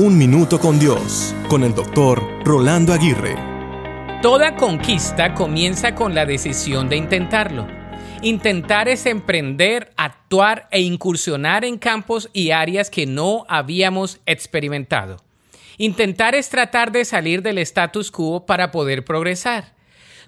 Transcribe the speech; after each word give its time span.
Un 0.00 0.16
Minuto 0.16 0.60
con 0.60 0.78
Dios, 0.78 1.34
con 1.48 1.64
el 1.64 1.74
doctor 1.74 2.22
Rolando 2.44 2.92
Aguirre. 2.92 3.34
Toda 4.22 4.54
conquista 4.54 5.34
comienza 5.34 5.96
con 5.96 6.14
la 6.14 6.24
decisión 6.24 6.88
de 6.88 6.96
intentarlo. 6.96 7.66
Intentar 8.22 8.88
es 8.88 9.06
emprender, 9.06 9.92
actuar 9.96 10.68
e 10.70 10.82
incursionar 10.82 11.64
en 11.64 11.78
campos 11.78 12.30
y 12.32 12.52
áreas 12.52 12.90
que 12.90 13.06
no 13.06 13.44
habíamos 13.48 14.20
experimentado. 14.24 15.16
Intentar 15.78 16.36
es 16.36 16.48
tratar 16.48 16.92
de 16.92 17.04
salir 17.04 17.42
del 17.42 17.58
status 17.58 18.12
quo 18.12 18.46
para 18.46 18.70
poder 18.70 19.04
progresar. 19.04 19.74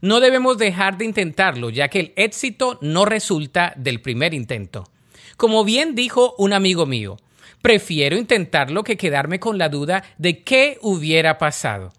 No 0.01 0.19
debemos 0.19 0.59
dejar 0.59 0.99
de 0.99 1.05
intentarlo, 1.05 1.71
ya 1.71 1.87
que 1.87 2.01
el 2.01 2.13
éxito 2.17 2.77
no 2.83 3.05
resulta 3.05 3.73
del 3.77 4.01
primer 4.01 4.35
intento. 4.35 4.91
Como 5.37 5.65
bien 5.65 5.95
dijo 5.95 6.35
un 6.39 6.55
amigo 6.55 6.87
mío, 6.87 7.19
prefiero 7.63 8.17
intentarlo 8.17 8.85
que 8.85 8.97
quedarme 8.97 9.41
con 9.41 9.59
la 9.59 9.69
duda 9.69 10.05
de 10.19 10.43
qué 10.43 10.79
hubiera 10.81 11.39
pasado. 11.39 11.93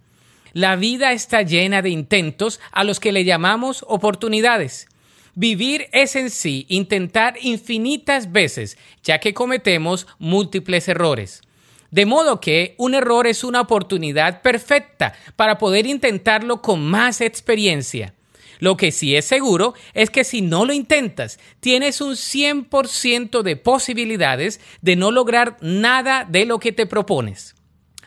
La 0.54 0.76
vida 0.76 1.13
está 1.13 1.44
llena 1.44 1.82
de 1.82 1.90
intentos 1.90 2.59
a 2.72 2.84
los 2.84 2.99
que 2.99 3.12
le 3.12 3.23
llamamos 3.23 3.85
oportunidades. 3.88 4.88
Vivir 5.34 5.88
es 5.94 6.18
en 6.18 6.30
sí 6.30 6.66
intentar 6.68 7.35
infinitas 7.41 8.34
veces, 8.34 8.77
ya 9.04 9.20
que 9.20 9.34
cometemos 9.34 10.08
múltiples 10.20 10.90
errores. 10.90 11.41
De 11.90 12.05
modo 12.05 12.41
que 12.41 12.76
un 12.77 12.96
error 12.96 13.27
es 13.27 13.44
una 13.44 13.62
oportunidad 13.62 14.41
perfecta 14.41 15.13
para 15.35 15.58
poder 15.58 15.88
intentarlo 15.88 16.62
con 16.62 16.85
más 16.85 17.21
experiencia. 17.21 18.13
Lo 18.60 18.78
que 18.78 18.91
sí 18.91 19.16
es 19.16 19.26
seguro 19.26 19.73
es 19.94 20.10
que 20.10 20.23
si 20.23 20.41
no 20.41 20.66
lo 20.66 20.73
intentas, 20.73 21.40
tienes 21.60 22.02
un 22.02 22.14
100% 22.14 23.41
de 23.41 23.55
posibilidades 23.55 24.60
de 24.82 24.96
no 24.96 25.12
lograr 25.12 25.58
nada 25.62 26.26
de 26.30 26.46
lo 26.46 26.60
que 26.60 26.72
te 26.72 26.86
propones. 26.86 27.55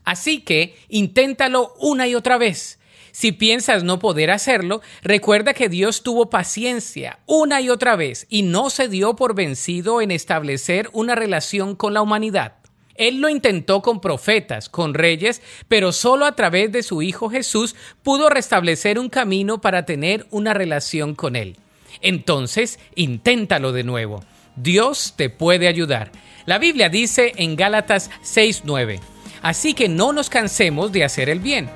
Así 0.05 0.41
que 0.41 0.77
inténtalo 0.89 1.75
una 1.79 2.07
y 2.07 2.15
otra 2.15 2.39
vez. 2.39 2.78
Si 3.12 3.31
piensas 3.31 3.84
no 3.84 4.01
poder 4.01 4.33
hacerlo, 4.33 4.83
recuerda 5.03 5.55
que 5.55 5.69
Dios 5.69 6.03
tuvo 6.03 6.31
paciencia 6.31 7.20
una 7.27 7.61
y 7.61 7.70
otra 7.70 7.95
vez 7.95 8.27
y 8.29 8.42
no 8.42 8.70
se 8.70 8.89
dio 8.89 9.14
por 9.14 9.36
vencido 9.36 10.01
en 10.01 10.11
establecer 10.11 10.91
una 10.92 11.14
relación 11.14 11.77
con 11.77 11.95
la 11.95 12.03
humanidad. 12.03 12.64
Él 12.95 13.20
lo 13.20 13.28
intentó 13.28 13.83
con 13.83 14.00
profetas, 14.00 14.69
con 14.69 14.95
reyes, 14.95 15.42
pero 15.69 15.92
solo 15.92 16.27
a 16.27 16.37
través 16.37 16.70
de 16.73 16.83
su 16.83 17.03
Hijo 17.03 17.28
Jesús 17.28 17.75
pudo 18.03 18.28
restablecer 18.28 18.98
un 18.98 19.09
camino 19.09 19.61
para 19.61 19.84
tener 19.84 20.27
una 20.31 20.55
relación 20.55 21.14
con 21.14 21.36
Él. 21.36 21.56
Entonces, 22.01 22.78
inténtalo 22.95 23.73
de 23.73 23.84
nuevo. 23.84 24.25
Dios 24.56 25.14
te 25.17 25.31
puede 25.31 25.69
ayudar. 25.69 26.12
La 26.47 26.59
Biblia 26.59 26.89
dice 26.89 27.33
en 27.36 27.56
Gálatas 27.56 28.11
6:9, 28.23 29.01
así 29.42 29.75
que 29.75 29.89
no 29.89 30.12
nos 30.12 30.31
cansemos 30.31 30.92
de 30.92 31.05
hacer 31.05 31.29
el 31.29 31.41
bien. 31.41 31.69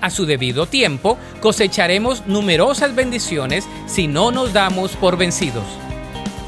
A 0.00 0.10
su 0.10 0.24
debido 0.24 0.66
tiempo 0.66 1.18
cosecharemos 1.40 2.26
numerosas 2.26 2.94
bendiciones 2.94 3.66
si 3.86 4.06
no 4.06 4.30
nos 4.30 4.52
damos 4.52 4.92
por 4.96 5.16
vencidos. 5.16 5.64